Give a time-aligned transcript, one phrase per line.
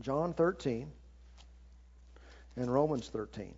[0.00, 0.90] John 13
[2.56, 3.54] and Romans 13.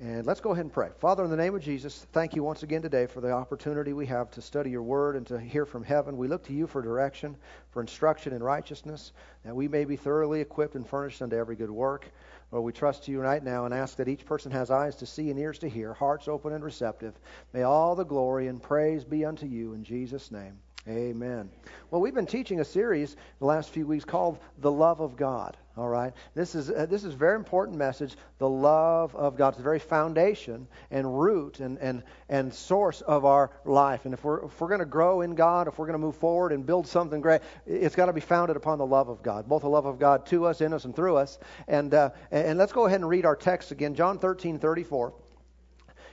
[0.00, 0.90] And let's go ahead and pray.
[1.00, 4.06] Father, in the name of Jesus, thank you once again today for the opportunity we
[4.06, 6.16] have to study your word and to hear from heaven.
[6.16, 7.36] We look to you for direction,
[7.70, 9.12] for instruction in righteousness,
[9.44, 12.08] that we may be thoroughly equipped and furnished unto every good work.
[12.52, 15.30] Lord, we trust you right now and ask that each person has eyes to see
[15.30, 17.18] and ears to hear, hearts open and receptive.
[17.52, 20.60] May all the glory and praise be unto you in Jesus' name.
[20.88, 21.50] Amen.
[21.90, 25.54] Well, we've been teaching a series the last few weeks called The Love of God.
[25.76, 26.14] All right?
[26.34, 28.16] This is, uh, this is a very important message.
[28.38, 29.48] The love of God.
[29.50, 34.06] It's the very foundation and root and, and, and source of our life.
[34.06, 36.16] And if we're, if we're going to grow in God, if we're going to move
[36.16, 39.46] forward and build something great, it's got to be founded upon the love of God,
[39.46, 41.38] both the love of God to us, in us, and through us.
[41.68, 45.12] And, uh, and let's go ahead and read our text again John 13 34.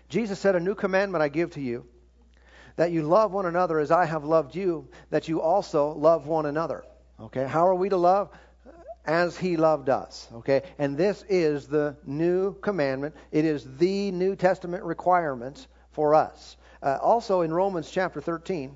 [0.09, 1.85] Jesus said, A new commandment I give to you
[2.75, 6.45] that you love one another as I have loved you, that you also love one
[6.45, 6.83] another.
[7.19, 8.29] Okay, how are we to love?
[9.05, 10.27] As he loved us.
[10.33, 13.15] Okay, and this is the new commandment.
[13.31, 16.57] It is the New Testament requirements for us.
[16.81, 18.75] Uh, also in Romans chapter 13,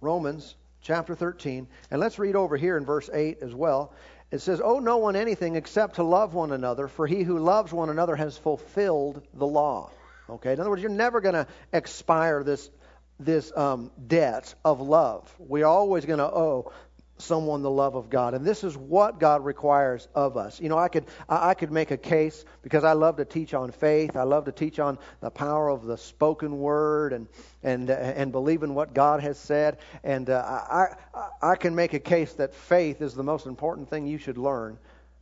[0.00, 3.92] Romans chapter 13, and let's read over here in verse 8 as well.
[4.30, 7.72] It says, Owe no one anything except to love one another, for he who loves
[7.72, 9.90] one another has fulfilled the law.
[10.32, 10.52] Okay?
[10.52, 12.70] In other words, you're never going to expire this
[13.18, 15.32] this um, debt of love.
[15.38, 16.72] We're always going to owe
[17.18, 20.60] someone the love of God, and this is what God requires of us.
[20.60, 23.70] You know, I could I could make a case because I love to teach on
[23.70, 24.16] faith.
[24.16, 27.28] I love to teach on the power of the spoken word and
[27.62, 29.78] and and believe in what God has said.
[30.02, 30.96] And uh, I
[31.40, 34.78] I can make a case that faith is the most important thing you should learn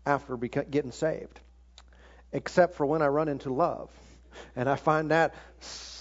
[0.07, 1.39] after getting saved,
[2.33, 3.91] except for when I run into love.
[4.57, 5.35] And I find that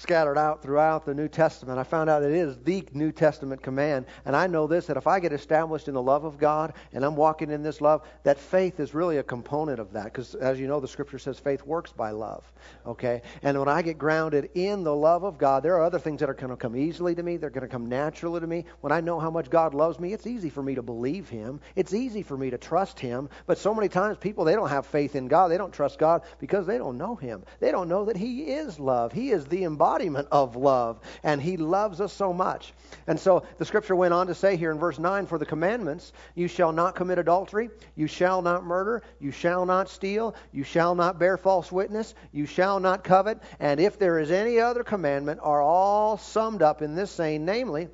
[0.09, 1.77] scattered out throughout the New Testament.
[1.77, 4.07] I found out it is the New Testament command.
[4.25, 7.05] And I know this that if I get established in the love of God and
[7.05, 10.05] I'm walking in this love, that faith is really a component of that.
[10.05, 12.43] Because as you know, the scripture says faith works by love.
[12.87, 13.21] Okay?
[13.43, 16.29] And when I get grounded in the love of God, there are other things that
[16.29, 17.37] are going to come easily to me.
[17.37, 18.65] They're going to come naturally to me.
[18.81, 21.59] When I know how much God loves me, it's easy for me to believe Him.
[21.75, 23.29] It's easy for me to trust Him.
[23.45, 25.49] But so many times people, they don't have faith in God.
[25.49, 27.43] They don't trust God because they don't know Him.
[27.59, 29.11] They don't know that He is love.
[29.11, 30.99] He is the embodiment embodiment of love.
[31.23, 32.73] And He loves us so much.
[33.07, 36.13] And so the scripture went on to say here in verse 9 For the commandments,
[36.35, 40.95] you shall not commit adultery, you shall not murder, you shall not steal, you shall
[40.95, 43.39] not bear false witness, you shall not covet.
[43.59, 47.89] And if there is any other commandment, are all summed up in this saying, namely,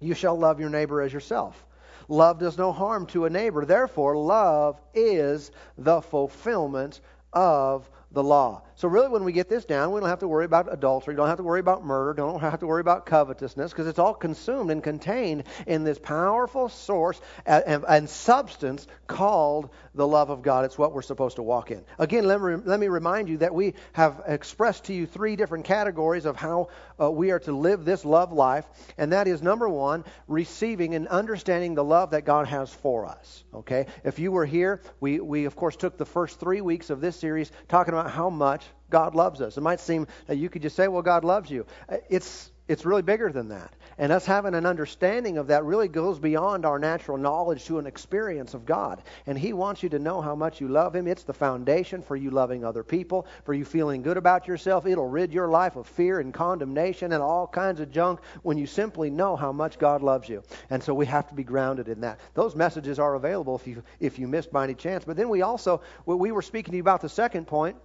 [0.00, 1.64] you shall love your neighbor as yourself.
[2.08, 3.64] Love does no harm to a neighbor.
[3.64, 7.00] Therefore, love is the fulfillment
[7.32, 8.62] of the law.
[8.74, 11.28] So really, when we get this down, we don't have to worry about adultery, don't
[11.28, 14.70] have to worry about murder, don't have to worry about covetousness, because it's all consumed
[14.70, 20.64] and contained in this powerful source and, and, substance called the love of God.
[20.64, 21.84] It's what we're supposed to walk in.
[21.98, 25.64] Again, let me, let me remind you that we have expressed to you three different
[25.64, 26.68] categories of how
[27.00, 28.66] uh, we are to live this love life,
[28.98, 33.44] and that is number one, receiving and understanding the love that God has for us.
[33.54, 33.86] Okay?
[34.04, 37.16] If you were here, we, we of course took the first three weeks of this
[37.16, 39.56] series talking about how much God loves us.
[39.56, 41.66] It might seem that you could just say, well, God loves you.
[41.88, 43.72] Uh, it's, it's really bigger than that.
[43.98, 47.86] And us having an understanding of that really goes beyond our natural knowledge to an
[47.86, 49.02] experience of God.
[49.26, 51.06] And He wants you to know how much you love Him.
[51.06, 54.86] It's the foundation for you loving other people, for you feeling good about yourself.
[54.86, 58.66] It'll rid your life of fear and condemnation and all kinds of junk when you
[58.66, 60.42] simply know how much God loves you.
[60.70, 62.20] And so we have to be grounded in that.
[62.34, 65.04] Those messages are available if you if you missed by any chance.
[65.04, 67.76] But then we also we were speaking to you about the second point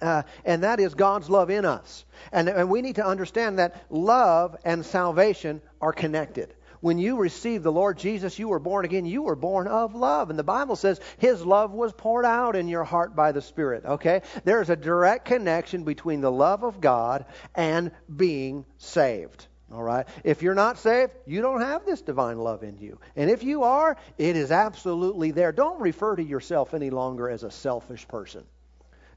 [0.00, 2.04] uh, and that is God's love in us.
[2.32, 6.54] And, and we need to understand that love and salvation are connected.
[6.80, 9.06] When you receive the Lord Jesus, you were born again.
[9.06, 10.30] You were born of love.
[10.30, 13.84] And the Bible says His love was poured out in your heart by the Spirit.
[13.84, 14.22] Okay?
[14.44, 17.24] There is a direct connection between the love of God
[17.54, 19.46] and being saved.
[19.72, 20.06] All right?
[20.22, 23.00] If you're not saved, you don't have this divine love in you.
[23.16, 25.50] And if you are, it is absolutely there.
[25.50, 28.44] Don't refer to yourself any longer as a selfish person.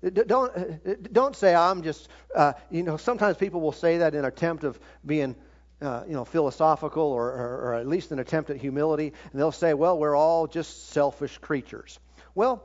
[0.02, 4.26] Don't, don't say, I'm just, uh, you know, sometimes people will say that in an
[4.26, 5.36] attempt of being,
[5.82, 9.14] uh, you know, philosophical or, or, or at least an attempt at humility.
[9.32, 12.00] And they'll say, well, we're all just selfish creatures.
[12.34, 12.64] Well,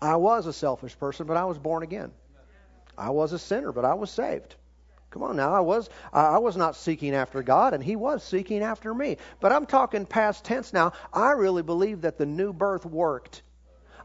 [0.00, 2.10] I was a selfish person, but I was born again.
[2.98, 4.56] I was a sinner, but I was saved.
[5.10, 8.62] Come on now, I was I was not seeking after God, and He was seeking
[8.62, 9.16] after me.
[9.40, 10.92] But I'm talking past tense now.
[11.12, 13.42] I really believe that the new birth worked.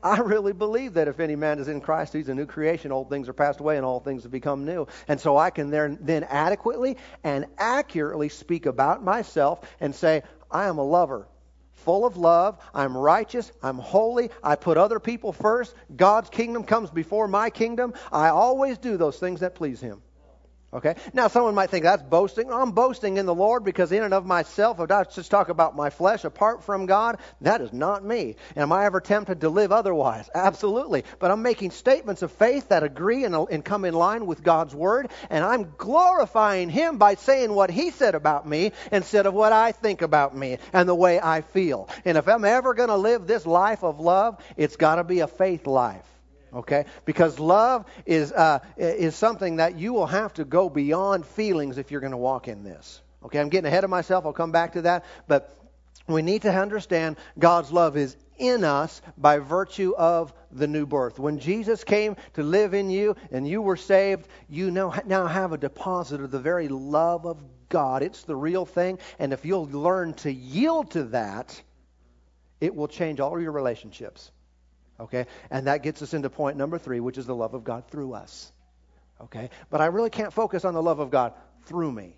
[0.03, 2.91] I really believe that if any man is in Christ, he's a new creation.
[2.91, 4.87] Old things are passed away and all things have become new.
[5.07, 10.65] And so I can then, then adequately and accurately speak about myself and say, I
[10.65, 11.27] am a lover
[11.81, 12.59] full of love.
[12.73, 13.51] I'm righteous.
[13.61, 14.29] I'm holy.
[14.43, 15.75] I put other people first.
[15.95, 17.93] God's kingdom comes before my kingdom.
[18.11, 20.01] I always do those things that please Him.
[20.73, 20.95] Okay?
[21.13, 22.51] Now, someone might think that's boasting.
[22.51, 25.75] I'm boasting in the Lord because in and of myself, if I just talk about
[25.75, 28.37] my flesh apart from God, that is not me.
[28.55, 30.29] And am I ever tempted to live otherwise?
[30.33, 31.03] Absolutely.
[31.19, 34.73] But I'm making statements of faith that agree and, and come in line with God's
[34.73, 39.51] Word, and I'm glorifying Him by saying what He said about me instead of what
[39.51, 41.89] I think about me and the way I feel.
[42.05, 45.19] And if I'm ever going to live this life of love, it's got to be
[45.19, 46.10] a faith life.
[46.53, 46.85] Okay?
[47.05, 51.91] Because love is, uh, is something that you will have to go beyond feelings if
[51.91, 53.01] you're going to walk in this.
[53.23, 53.39] Okay?
[53.39, 54.25] I'm getting ahead of myself.
[54.25, 55.05] I'll come back to that.
[55.27, 55.57] But
[56.07, 61.19] we need to understand God's love is in us by virtue of the new birth.
[61.19, 65.53] When Jesus came to live in you and you were saved, you now, now have
[65.53, 68.01] a deposit of the very love of God.
[68.01, 68.99] It's the real thing.
[69.19, 71.61] And if you'll learn to yield to that,
[72.59, 74.31] it will change all your relationships.
[74.99, 75.25] Okay?
[75.49, 78.13] And that gets us into point number three, which is the love of God through
[78.13, 78.51] us.
[79.21, 79.49] Okay?
[79.69, 81.33] But I really can't focus on the love of God
[81.65, 82.15] through me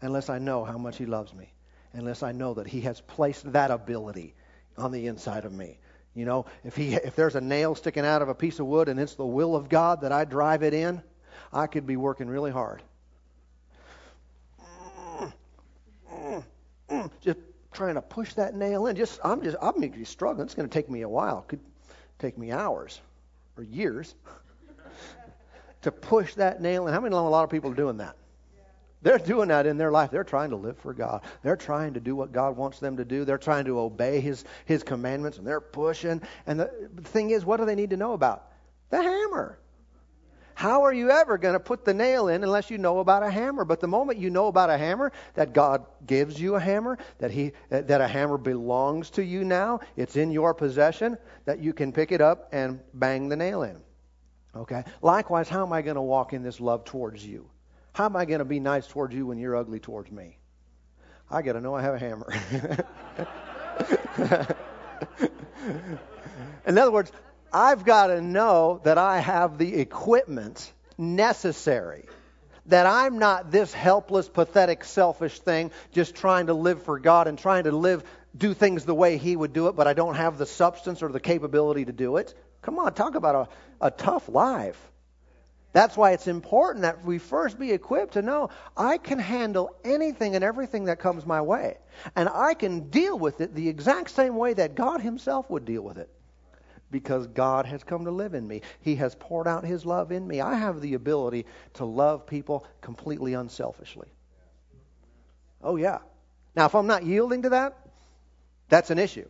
[0.00, 1.52] unless I know how much He loves me,
[1.92, 4.34] unless I know that He has placed that ability
[4.76, 5.78] on the inside of me.
[6.14, 8.88] You know, if he if there's a nail sticking out of a piece of wood
[8.88, 11.02] and it's the will of God that I drive it in,
[11.52, 12.82] I could be working really hard.
[17.20, 17.38] Just
[17.72, 18.96] trying to push that nail in.
[18.96, 20.46] Just I'm just I'm struggling.
[20.46, 21.42] It's going to take me a while.
[21.42, 21.60] Could
[22.20, 23.00] take me hours
[23.56, 24.14] or years
[25.82, 26.92] to push that nail in.
[26.92, 28.16] How many know a lot of people are doing that?
[29.02, 30.10] They're doing that in their life.
[30.10, 31.22] They're trying to live for God.
[31.42, 33.24] They're trying to do what God wants them to do.
[33.24, 36.20] They're trying to obey His His commandments, and they're pushing.
[36.46, 38.50] And the, the thing is, what do they need to know about?
[38.90, 39.58] The hammer.
[40.60, 43.30] How are you ever going to put the nail in unless you know about a
[43.30, 43.64] hammer?
[43.64, 47.30] But the moment you know about a hammer, that God gives you a hammer, that
[47.30, 51.16] he that a hammer belongs to you now, it's in your possession,
[51.46, 53.80] that you can pick it up and bang the nail in.
[54.54, 54.84] Okay?
[55.00, 57.48] Likewise, how am I going to walk in this love towards you?
[57.94, 60.36] How am I going to be nice towards you when you're ugly towards me?
[61.30, 62.30] I got to know I have a hammer.
[66.66, 67.12] in other words,
[67.52, 72.06] I've got to know that I have the equipment necessary.
[72.66, 77.38] That I'm not this helpless, pathetic, selfish thing just trying to live for God and
[77.38, 78.04] trying to live,
[78.36, 81.08] do things the way He would do it, but I don't have the substance or
[81.08, 82.34] the capability to do it.
[82.62, 83.48] Come on, talk about
[83.80, 84.78] a, a tough life.
[85.72, 90.34] That's why it's important that we first be equipped to know I can handle anything
[90.34, 91.78] and everything that comes my way.
[92.14, 95.82] And I can deal with it the exact same way that God Himself would deal
[95.82, 96.10] with it
[96.90, 98.62] because God has come to live in me.
[98.80, 100.40] He has poured out His love in me.
[100.40, 104.08] I have the ability to love people completely unselfishly.
[105.62, 105.98] Oh, yeah.
[106.56, 107.78] Now, if I'm not yielding to that,
[108.68, 109.28] that's an issue.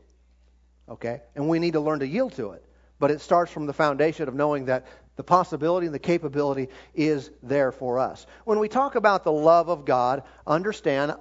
[0.88, 1.20] Okay?
[1.34, 2.64] And we need to learn to yield to it.
[2.98, 4.86] But it starts from the foundation of knowing that
[5.16, 8.26] the possibility and the capability is there for us.
[8.44, 11.14] When we talk about the love of God, understand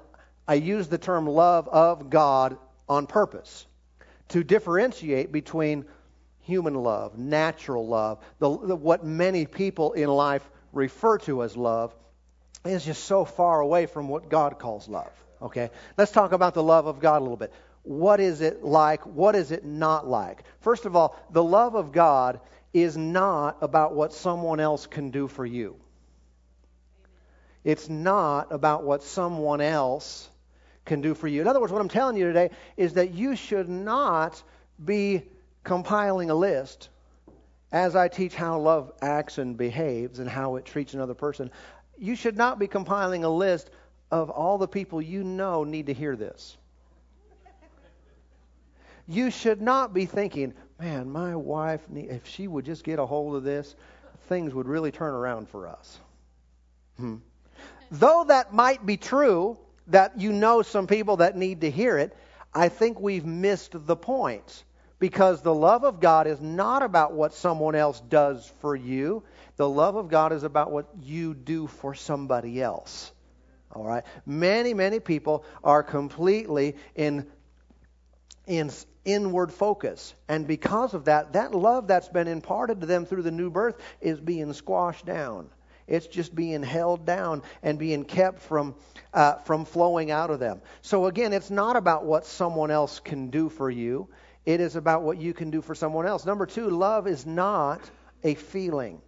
[0.48, 2.58] I use the term love of God
[2.88, 3.68] on purpose
[4.30, 5.86] to differentiate between
[6.50, 11.96] human love, natural love, the, the, what many people in life refer to as love,
[12.66, 15.12] is just so far away from what God calls love.
[15.42, 15.70] Okay?
[15.98, 17.54] Let's talk about the love of God a little bit.
[17.84, 19.06] What is it like?
[19.06, 20.44] What is it not like?
[20.60, 22.42] First of all, the love of God
[22.74, 25.78] is not about what someone else can do for you.
[27.64, 30.30] It's not about what someone else
[30.86, 31.42] can do for you.
[31.42, 34.42] In other words, what I'm telling you today is that you should not
[34.84, 35.24] be
[35.64, 36.90] compiling a list
[37.72, 41.52] as I teach how love acts and behaves and how it treats another person.
[41.98, 43.70] You should not be compiling a list
[44.12, 46.58] of all the people you know need to hear this.
[49.08, 53.36] You should not be thinking, man, my wife, if she would just get a hold
[53.36, 53.76] of this,
[54.28, 56.00] things would really turn around for us.
[56.98, 57.16] Hmm.
[57.92, 62.16] Though that might be true, that you know some people that need to hear it,
[62.54, 64.64] I think we've missed the point.
[65.00, 69.24] Because the love of God is not about what someone else does for you.
[69.56, 73.12] The love of God is about what you do for somebody else.
[73.72, 74.04] All right?
[74.26, 77.28] Many, many people are completely in,
[78.46, 78.72] in
[79.06, 80.14] inward focus.
[80.28, 83.78] And because of that, that love that's been imparted to them through the new birth
[84.02, 85.50] is being squashed down.
[85.88, 88.76] It's just being held down and being kept from,
[89.14, 90.62] uh, from flowing out of them.
[90.84, 94.08] So, again, it's not about what someone else can do for you.
[94.50, 96.26] It is about what you can do for someone else.
[96.26, 97.88] Number two, love is not
[98.24, 99.00] a feeling.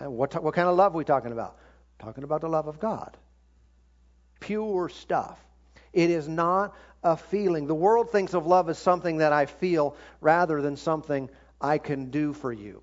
[0.00, 1.56] Uh, what, what kind of love are we talking about?
[1.98, 3.16] Talking about the love of God.
[4.38, 5.44] Pure stuff.
[5.92, 7.66] It is not a feeling.
[7.66, 11.28] The world thinks of love as something that I feel rather than something
[11.60, 12.80] I can do for you.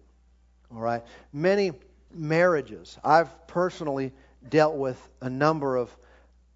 [0.76, 1.04] All right?
[1.32, 1.72] Many
[2.14, 4.12] marriages, I've personally
[4.50, 5.90] dealt with a number of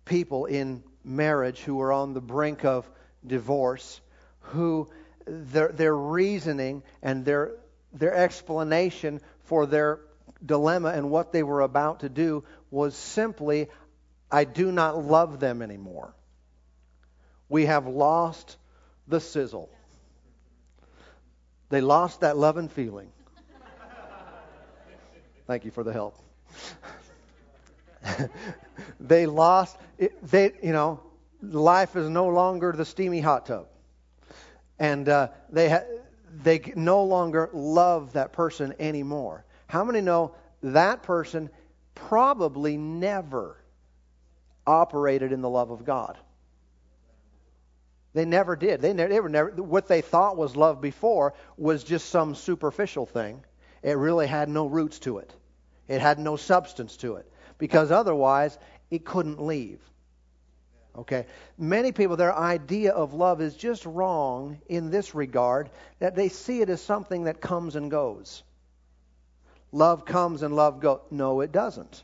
[0.04, 2.86] people in marriage who are on the brink of
[3.26, 4.02] divorce,
[4.44, 4.90] who
[5.26, 7.54] their, their reasoning and their,
[7.94, 10.00] their explanation for their
[10.46, 13.70] dilemma and what they were about to do was simply,
[14.32, 16.14] I do not love them anymore.
[17.50, 18.58] We have lost
[19.08, 19.70] the sizzle.
[21.70, 23.10] They lost that love and feeling.
[25.48, 26.18] Thank you for the help.
[29.00, 31.00] they lost it, they you know
[31.42, 33.68] life is no longer the steamy hot tub
[34.80, 35.86] and uh, they ha-
[36.44, 39.46] they no longer love that person anymore.
[39.68, 41.50] How many know that person
[41.96, 43.58] probably never
[44.66, 46.18] operated in the love of god?
[48.14, 48.82] They never did.
[48.82, 53.44] They they were never what they thought was love before was just some superficial thing.
[53.82, 55.34] It really had no roots to it.
[55.88, 57.30] It had no substance to it.
[57.58, 58.58] Because otherwise
[58.92, 59.80] it couldn't leave.
[60.96, 61.26] Okay?
[61.58, 65.70] Many people, their idea of love is just wrong in this regard
[66.00, 68.44] that they see it as something that comes and goes.
[69.72, 71.00] Love comes and love goes.
[71.10, 72.04] No, it doesn't.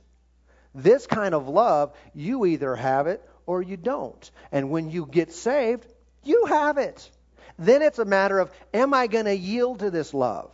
[0.74, 4.32] This kind of love, you either have it or you don't.
[4.52, 5.86] And when you get saved,
[6.24, 7.10] you have it.
[7.58, 10.52] Then it's a matter of, am I going to yield to this love?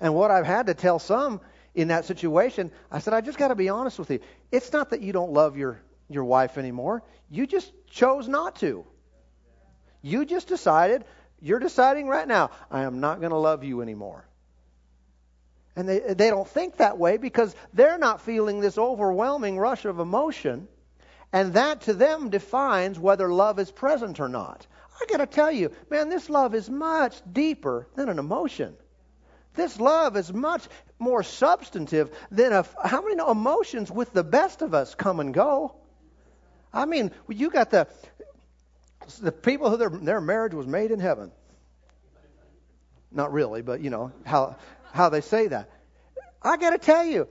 [0.00, 1.40] And what I've had to tell some
[1.74, 4.20] in that situation, I said, I just got to be honest with you.
[4.52, 7.02] It's not that you don't love your, your wife anymore.
[7.30, 8.84] You just chose not to.
[10.02, 11.04] You just decided,
[11.40, 14.26] you're deciding right now, I am not going to love you anymore.
[15.76, 20.00] And they, they don't think that way because they're not feeling this overwhelming rush of
[20.00, 20.66] emotion.
[21.32, 24.66] And that to them defines whether love is present or not.
[25.00, 28.74] I got to tell you, man, this love is much deeper than an emotion.
[29.54, 30.66] This love is much
[30.98, 35.32] more substantive than a, how many know emotions with the best of us come and
[35.32, 35.76] go.
[36.72, 37.88] I mean, you got the
[39.20, 41.32] the people who their their marriage was made in heaven.
[43.10, 44.56] Not really, but you know how
[44.92, 45.70] how they say that.
[46.42, 47.26] I got to tell you,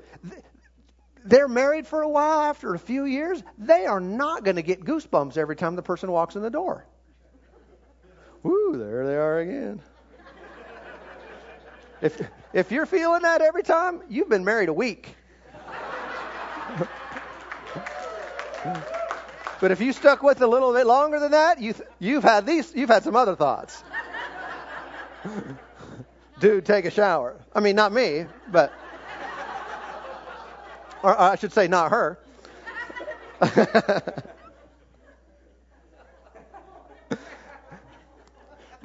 [1.23, 2.41] they're married for a while.
[2.41, 6.11] After a few years, they are not going to get goosebumps every time the person
[6.11, 6.85] walks in the door.
[8.43, 9.81] Woo, there they are again.
[12.01, 12.21] If,
[12.53, 15.15] if you're feeling that every time, you've been married a week.
[19.59, 22.45] but if you stuck with it a little bit longer than that, you, you've had
[22.45, 23.83] these, you've had some other thoughts.
[26.39, 27.35] Dude, take a shower.
[27.53, 28.71] I mean, not me, but,
[31.01, 32.19] or I should say, not her.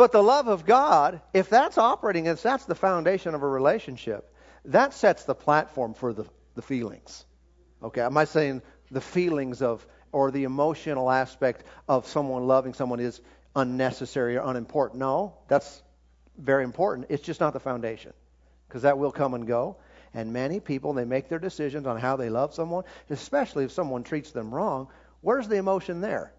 [0.02, 4.34] But the love of God, if that's operating, if that's the foundation of a relationship,
[4.64, 6.26] that sets the platform for the,
[6.56, 7.24] the feelings.
[7.82, 13.00] Okay, am I saying the feelings of or the emotional aspect of someone loving someone
[13.00, 13.20] is
[13.56, 15.00] unnecessary or unimportant?
[15.00, 15.82] No, that's
[16.38, 17.06] very important.
[17.08, 18.12] It's just not the foundation
[18.68, 19.76] because that will come and go.
[20.14, 24.04] And many people, they make their decisions on how they love someone, especially if someone
[24.04, 24.88] treats them wrong.
[25.22, 26.32] Where's the emotion there?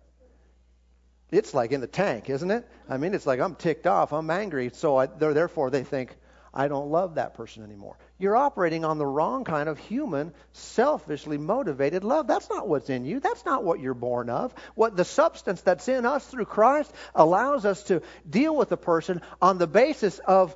[1.38, 2.68] it's like in the tank, isn't it?
[2.88, 6.16] I mean, it's like I'm ticked off, I'm angry, so I, therefore they think
[6.54, 7.98] I don't love that person anymore.
[8.20, 12.28] You're operating on the wrong kind of human, selfishly motivated love.
[12.28, 13.20] That's not what's in you.
[13.20, 14.54] That's not what you're born of.
[14.76, 19.22] What the substance that's in us through Christ allows us to deal with a person
[19.42, 20.56] on the basis of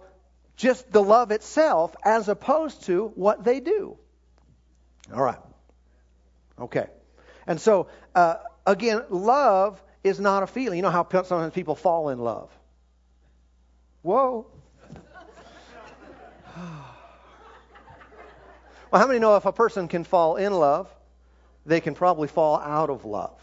[0.56, 3.98] just the love itself as opposed to what they do.
[5.12, 5.40] All right.
[6.60, 6.88] Okay.
[7.48, 8.36] And so, uh,
[8.68, 10.78] again, love is not a feeling.
[10.78, 12.52] You know how sometimes people fall in love.
[14.04, 14.48] Whoa.
[18.92, 20.94] Well, how many know if a person can fall in love,
[21.66, 23.40] they can probably fall out of love?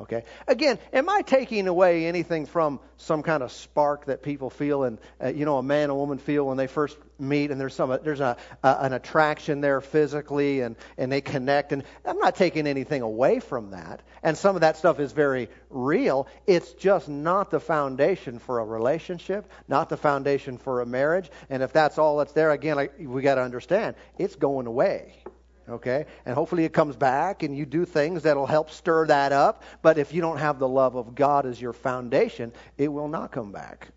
[0.00, 0.22] Okay.
[0.46, 4.98] Again, am I taking away anything from some kind of spark that people feel and
[5.22, 7.96] uh, you know a man and woman feel when they first meet and there's some
[8.04, 12.66] there's a, a an attraction there physically and and they connect and I'm not taking
[12.68, 14.02] anything away from that.
[14.22, 16.28] And some of that stuff is very real.
[16.46, 21.30] It's just not the foundation for a relationship, not the foundation for a marriage.
[21.50, 25.22] And if that's all that's there, again, like, we got to understand it's going away
[25.68, 26.06] okay?
[26.24, 29.62] And hopefully it comes back and you do things that'll help stir that up.
[29.82, 33.32] But if you don't have the love of God as your foundation, it will not
[33.32, 33.88] come back.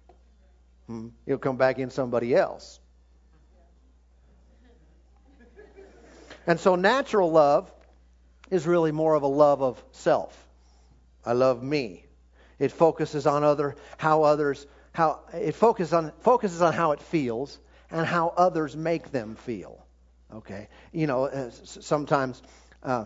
[0.87, 1.09] Hmm?
[1.25, 2.79] It'll come back in somebody else.
[6.47, 7.71] And so natural love
[8.49, 10.37] is really more of a love of self.
[11.25, 12.05] I love me.
[12.59, 17.57] It focuses on other how others how it focuses on focuses on how it feels
[17.89, 19.85] and how others make them feel.
[20.33, 22.41] Okay, you know, uh, sometimes
[22.83, 23.05] uh,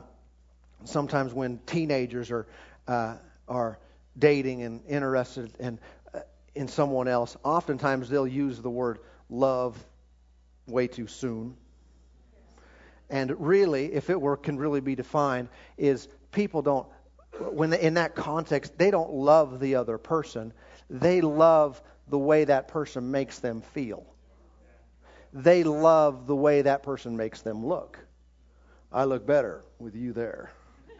[0.83, 2.45] sometimes when teenagers are
[2.87, 3.15] uh,
[3.47, 3.79] are
[4.17, 5.79] dating and interested in
[6.13, 6.19] uh,
[6.53, 9.77] in someone else, oftentimes they'll use the word love
[10.67, 11.55] way too soon.
[13.09, 16.87] And really, if it were can really be defined, is people don't
[17.39, 20.53] when they, in that context they don't love the other person.
[20.89, 24.05] They love the way that person makes them feel.
[25.35, 27.99] They love the way that person makes them look.
[28.89, 30.49] I look better with you there.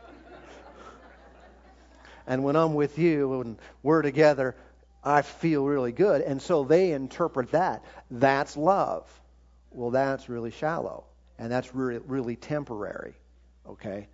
[2.27, 4.57] and when I'm with you and we're together,
[5.05, 6.19] I feel really good.
[6.19, 7.85] And so they interpret that.
[8.11, 9.09] That's love.
[9.71, 11.05] Well, that's really shallow.
[11.39, 13.13] And that's really, really temporary.
[13.65, 14.09] Okay?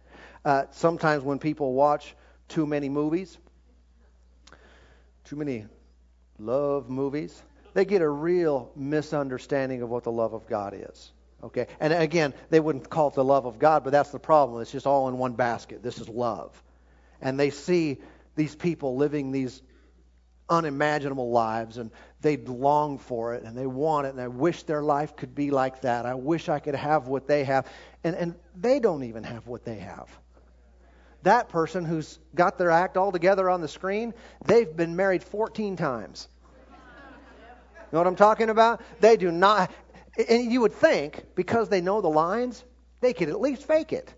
[0.46, 2.16] Uh, sometimes when people watch
[2.48, 3.40] too many movies,
[5.24, 5.66] too many
[6.38, 7.42] love movies,
[7.74, 11.12] they get a real misunderstanding of what the love of God is.
[11.44, 11.68] Okay?
[11.80, 14.62] And again, they wouldn't call it the love of God, but that's the problem.
[14.62, 15.82] It's just all in one basket.
[15.82, 16.62] This is love.
[17.22, 17.98] And they see
[18.36, 19.62] these people living these
[20.50, 24.84] unimaginable lives and they long for it and they want it and I wish their
[24.84, 26.06] life could be like that.
[26.06, 27.68] I wish I could have what they have.
[28.04, 30.10] And, and they don't even have what they have.
[31.24, 34.14] That person who's got their act all together on the screen,
[34.46, 36.28] they've been married 14 times.
[37.92, 38.82] You know what I'm talking about?
[39.02, 39.70] They do not.
[40.30, 42.64] And you would think, because they know the lines,
[43.02, 44.14] they could at least fake it.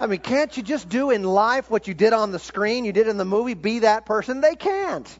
[0.00, 2.92] I mean, can't you just do in life what you did on the screen, you
[2.92, 4.40] did in the movie, be that person?
[4.40, 5.18] They can't.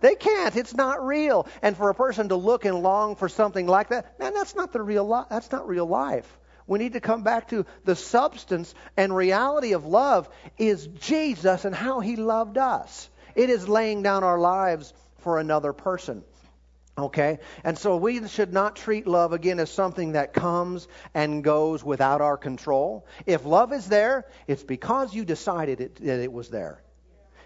[0.00, 0.56] They can't.
[0.56, 1.46] It's not real.
[1.62, 4.72] And for a person to look and long for something like that, man, that's not
[4.72, 6.38] the real li- that's not real life.
[6.66, 11.74] We need to come back to the substance and reality of love is Jesus and
[11.74, 13.10] how he loved us.
[13.34, 16.24] It is laying down our lives for another person.
[16.98, 17.38] Okay?
[17.64, 22.20] And so we should not treat love again as something that comes and goes without
[22.20, 23.06] our control.
[23.26, 26.82] If love is there, it's because you decided it, that it was there.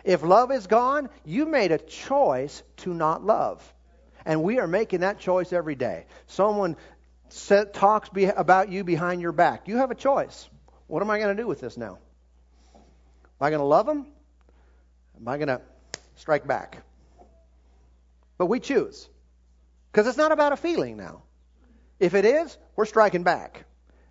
[0.02, 3.62] If love is gone, you made a choice to not love.
[4.26, 6.06] And we are making that choice every day.
[6.26, 6.76] Someone
[7.28, 9.68] set, talks be, about you behind your back.
[9.68, 10.48] You have a choice.
[10.87, 11.98] What am I going to do with this now?
[12.74, 12.80] Am
[13.40, 14.06] I going to love them?
[15.18, 15.60] Am I going to
[16.16, 16.82] strike back?
[18.44, 19.09] But we choose.
[19.90, 21.22] Because it's not about a feeling now.
[21.98, 23.64] If it is, we're striking back.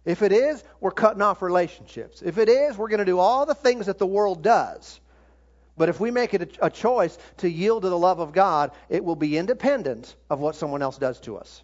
[0.06, 2.24] If it is, we're cutting off relationships.
[2.24, 5.00] If it is, we're going to do all the things that the world does.
[5.78, 8.72] But if we make it a, a, choice to yield to the love of God,
[8.90, 11.62] it will be independent of what someone else does to us.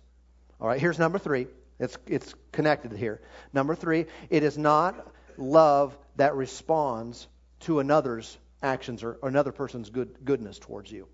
[0.62, 1.47] All right, here's number three.
[1.79, 3.19] It's, it's connected here.
[3.51, 7.27] Number three, it is not love that responds
[7.62, 11.08] to another's actions or, or another person's good, goodness towards you.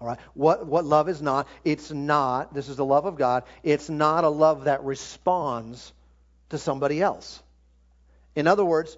[0.00, 0.18] All right.
[0.34, 1.48] What what love is not?
[1.64, 2.54] It's not.
[2.54, 3.44] This is the love of God.
[3.62, 5.92] It's not a love that responds
[6.50, 7.42] to somebody else.
[8.36, 8.96] In other words,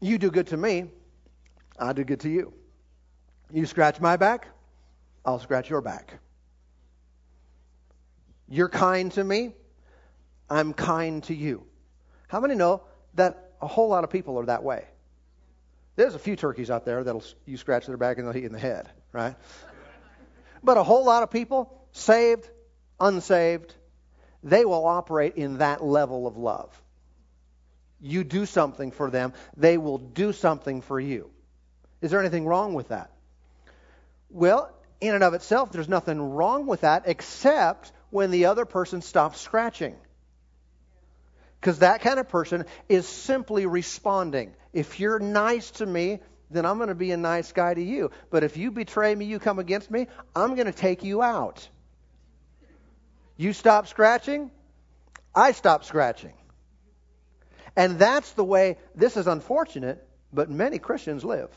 [0.00, 0.84] you do good to me,
[1.78, 2.52] I do good to you.
[3.52, 4.46] You scratch my back,
[5.24, 6.14] I'll scratch your back.
[8.48, 9.54] You're kind to me,
[10.48, 11.66] I'm kind to you.
[12.28, 12.82] How many know
[13.14, 14.84] that a whole lot of people are that way?
[15.96, 18.46] There's a few turkeys out there that'll you scratch their back and they'll hit you
[18.46, 19.36] in the head right?
[20.62, 22.48] But a whole lot of people, saved,
[23.00, 23.74] unsaved,
[24.42, 26.82] they will operate in that level of love.
[28.00, 31.30] You do something for them, they will do something for you.
[32.00, 33.10] Is there anything wrong with that?
[34.30, 39.02] Well, in and of itself, there's nothing wrong with that except when the other person
[39.02, 39.96] stops scratching.
[41.60, 44.54] Because that kind of person is simply responding.
[44.72, 48.10] If you're nice to me, then I'm going to be a nice guy to you.
[48.30, 51.68] But if you betray me, you come against me, I'm going to take you out.
[53.36, 54.50] You stop scratching,
[55.34, 56.32] I stop scratching.
[57.76, 61.50] And that's the way, this is unfortunate, but many Christians live.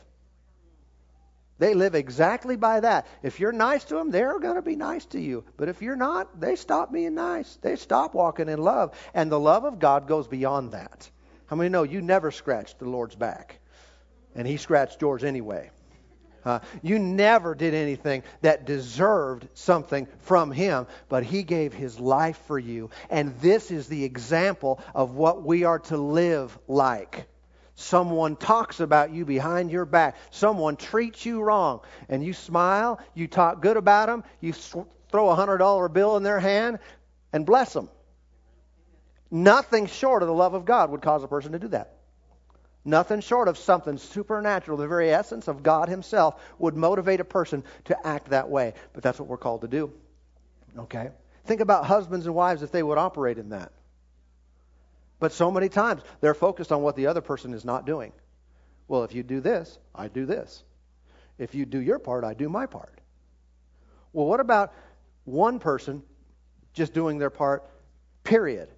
[1.58, 3.06] They live exactly by that.
[3.22, 5.44] If you're nice to them, they're going to be nice to you.
[5.56, 7.56] But if you're not, they stop being nice.
[7.62, 8.96] They stop walking in love.
[9.14, 11.08] And the love of God goes beyond that.
[11.46, 13.60] How many know you never scratched the Lord's back?
[14.34, 15.70] And he scratched yours anyway.
[16.44, 22.38] Uh, you never did anything that deserved something from him, but he gave his life
[22.46, 22.90] for you.
[23.10, 27.28] And this is the example of what we are to live like.
[27.74, 30.16] Someone talks about you behind your back.
[30.30, 31.80] Someone treats you wrong.
[32.08, 36.40] And you smile, you talk good about them, you throw a $100 bill in their
[36.40, 36.80] hand,
[37.32, 37.88] and bless them.
[39.30, 41.96] Nothing short of the love of God would cause a person to do that.
[42.84, 47.62] Nothing short of something supernatural, the very essence of God Himself, would motivate a person
[47.84, 48.74] to act that way.
[48.92, 49.92] But that's what we're called to do.
[50.76, 51.10] Okay?
[51.44, 53.72] Think about husbands and wives if they would operate in that.
[55.20, 58.12] But so many times they're focused on what the other person is not doing.
[58.88, 60.64] Well, if you do this, I do this.
[61.38, 63.00] If you do your part, I do my part.
[64.12, 64.74] Well, what about
[65.24, 66.02] one person
[66.74, 67.64] just doing their part,
[68.24, 68.68] period?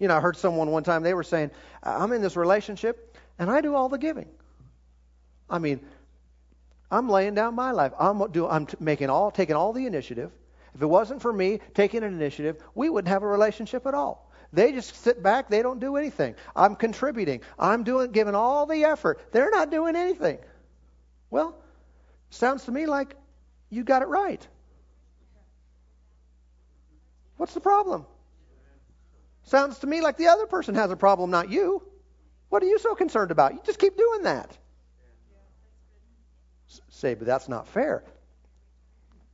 [0.00, 1.50] You know, I heard someone one time, they were saying,
[1.82, 4.28] I'm in this relationship and I do all the giving.
[5.48, 5.80] I mean,
[6.90, 7.92] I'm laying down my life.
[7.98, 10.32] I'm, do, I'm making all, taking all the initiative.
[10.74, 14.32] If it wasn't for me taking an initiative, we wouldn't have a relationship at all.
[14.52, 16.34] They just sit back, they don't do anything.
[16.56, 17.42] I'm contributing.
[17.58, 19.20] I'm doing giving all the effort.
[19.32, 20.38] They're not doing anything.
[21.30, 21.56] Well,
[22.30, 23.14] sounds to me like
[23.68, 24.44] you got it right.
[27.36, 28.06] What's the problem?
[29.44, 31.82] Sounds to me like the other person has a problem, not you.
[32.48, 33.54] What are you so concerned about?
[33.54, 34.56] You just keep doing that.
[36.88, 38.04] Say, but that's not fair.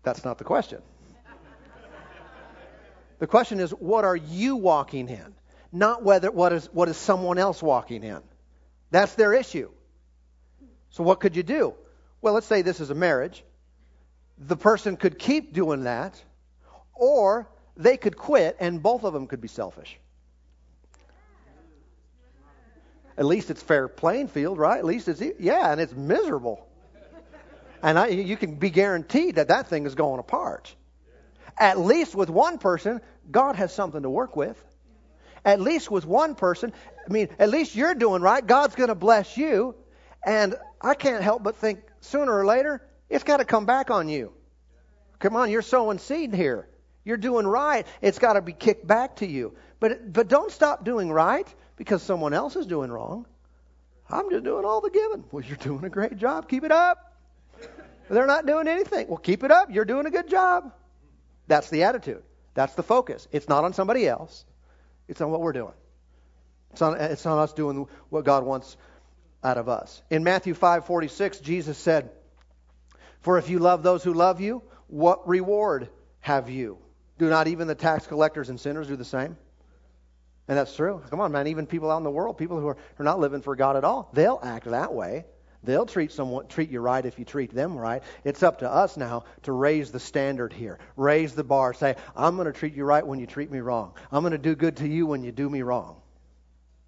[0.03, 0.81] That's not the question.
[3.19, 5.35] the question is, what are you walking in?
[5.73, 8.21] Not whether what is what is someone else walking in.
[8.91, 9.71] That's their issue.
[10.91, 11.75] So what could you do?
[12.23, 13.45] Well, let's say this is a marriage.
[14.39, 16.23] The person could keep doing that,
[16.95, 19.99] or they could quit, and both of them could be selfish.
[23.19, 24.79] At least it's fair playing field, right?
[24.79, 26.67] At least it's yeah, and it's miserable.
[27.83, 30.75] And I, you can be guaranteed that that thing is going apart.
[31.59, 34.63] At least with one person, God has something to work with.
[35.45, 36.73] At least with one person,
[37.09, 38.45] I mean, at least you're doing right.
[38.45, 39.77] God's going to bless you.
[40.25, 44.09] And I can't help but think sooner or later, it's got to come back on
[44.09, 44.33] you.
[45.21, 46.69] Come on, you're sowing seed here.
[47.07, 47.87] You're doing right.
[48.03, 49.55] It's got to be kicked back to you.
[49.79, 53.27] But, but don't stop doing right because someone else is doing wrong.
[54.11, 55.25] I'm just doing all the giving.
[55.31, 56.49] Well, you're doing a great job.
[56.49, 57.15] Keep it up.
[58.11, 59.07] They're not doing anything.
[59.07, 59.71] Well, keep it up.
[59.71, 60.73] You're doing a good job.
[61.47, 62.25] That's the attitude.
[62.55, 63.29] That's the focus.
[63.31, 64.45] It's not on somebody else.
[65.07, 65.75] It's on what we're doing.
[66.73, 68.77] It's on, it's on us doing what God wants
[69.45, 70.03] out of us.
[70.11, 72.11] In Matthew 5:46, Jesus said,
[73.21, 75.89] "For if you love those who love you, what reward
[76.21, 76.79] have you?
[77.19, 79.37] Do not even the tax collectors and sinners do the same?"
[80.49, 81.03] And that's true.
[81.11, 81.49] Come on, man.
[81.49, 83.77] Even people out in the world, people who are, who are not living for God
[83.77, 85.25] at all, they'll act that way.
[85.65, 88.03] They'll treat someone treat you right if you treat them right.
[88.23, 90.79] It's up to us now to raise the standard here.
[90.97, 91.75] Raise the bar.
[91.75, 93.95] Say, I'm going to treat you right when you treat me wrong.
[94.13, 96.01] I'm going to do good to you when you do me wrong.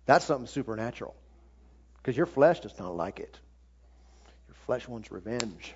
[0.07, 1.17] That's something supernatural.
[1.97, 3.37] Because your flesh does not like it.
[4.47, 5.75] Your flesh wants revenge,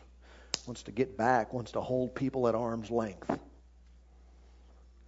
[0.67, 3.29] wants to get back, wants to hold people at arm's length